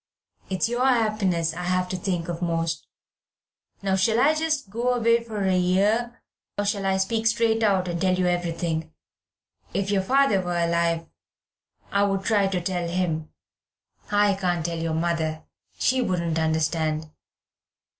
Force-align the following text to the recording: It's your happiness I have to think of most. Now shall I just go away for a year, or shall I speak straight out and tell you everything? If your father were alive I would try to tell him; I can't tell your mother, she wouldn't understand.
It's 0.49 0.67
your 0.67 0.87
happiness 0.87 1.53
I 1.53 1.61
have 1.65 1.87
to 1.89 1.95
think 1.95 2.27
of 2.27 2.41
most. 2.41 2.87
Now 3.83 3.95
shall 3.95 4.19
I 4.19 4.33
just 4.33 4.71
go 4.71 4.95
away 4.95 5.23
for 5.23 5.43
a 5.45 5.55
year, 5.55 6.23
or 6.57 6.65
shall 6.65 6.87
I 6.87 6.97
speak 6.97 7.27
straight 7.27 7.61
out 7.61 7.87
and 7.87 8.01
tell 8.01 8.15
you 8.15 8.25
everything? 8.25 8.91
If 9.75 9.91
your 9.91 10.01
father 10.01 10.41
were 10.41 10.57
alive 10.57 11.05
I 11.91 12.05
would 12.05 12.23
try 12.23 12.47
to 12.47 12.59
tell 12.59 12.87
him; 12.89 13.29
I 14.11 14.33
can't 14.33 14.65
tell 14.65 14.79
your 14.79 14.95
mother, 14.95 15.43
she 15.77 16.01
wouldn't 16.01 16.39
understand. 16.39 17.11